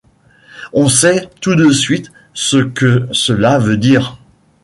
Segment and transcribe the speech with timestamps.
[0.73, 4.17] On sait tout de suite ce que cela veut dire.